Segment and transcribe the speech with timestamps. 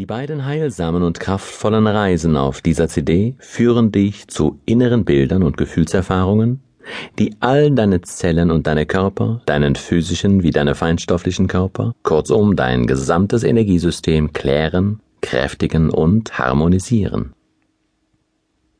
[0.00, 5.58] Die beiden heilsamen und kraftvollen Reisen auf dieser CD führen dich zu inneren Bildern und
[5.58, 6.62] Gefühlserfahrungen,
[7.18, 12.86] die all deine Zellen und deine Körper, deinen physischen wie deine feinstofflichen Körper, kurzum dein
[12.86, 17.34] gesamtes Energiesystem klären, kräftigen und harmonisieren.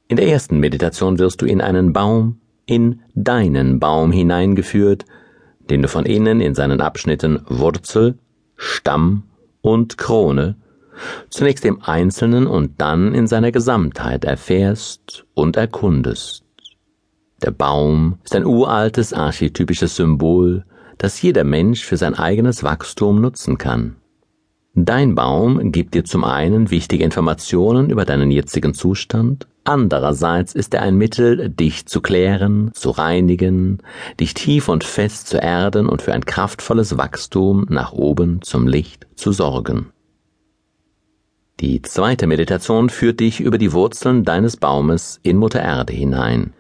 [0.09, 5.05] In der ersten Meditation wirst du in einen Baum, in deinen Baum hineingeführt,
[5.68, 8.16] den du von innen in seinen Abschnitten Wurzel,
[8.57, 9.25] Stamm
[9.61, 10.57] und Krone
[11.29, 16.45] zunächst im Einzelnen und dann in seiner Gesamtheit erfährst und erkundest.
[17.43, 20.65] Der Baum ist ein uraltes archetypisches Symbol,
[20.98, 23.97] das jeder Mensch für sein eigenes Wachstum nutzen kann.
[24.74, 30.82] Dein Baum gibt dir zum einen wichtige Informationen über deinen jetzigen Zustand, andererseits ist er
[30.82, 33.79] ein Mittel, dich zu klären, zu reinigen,
[34.21, 39.09] dich tief und fest zu erden und für ein kraftvolles Wachstum nach oben zum Licht
[39.16, 39.87] zu sorgen.
[41.60, 46.54] Die zweite Meditation führt dich über die Wurzeln deines Baumes in Mutter Erde hinein.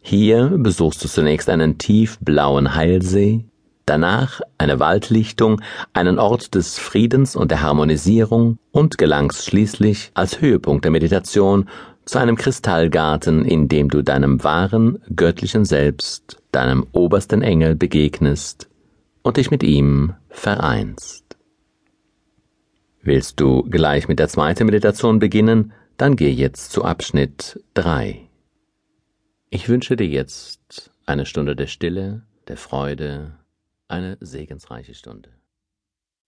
[0.00, 3.44] Hier besuchst du zunächst einen tiefblauen Heilsee,
[3.86, 5.60] danach eine Waldlichtung,
[5.92, 11.68] einen Ort des Friedens und der Harmonisierung und gelangst schließlich als Höhepunkt der Meditation
[12.04, 18.68] zu einem Kristallgarten, in dem du deinem wahren göttlichen Selbst, deinem obersten Engel begegnest
[19.22, 21.21] und dich mit ihm vereinst.
[23.04, 28.28] Willst du gleich mit der zweiten Meditation beginnen, dann geh jetzt zu Abschnitt 3.
[29.50, 33.32] Ich wünsche dir jetzt eine Stunde der Stille, der Freude,
[33.88, 35.30] eine segensreiche Stunde.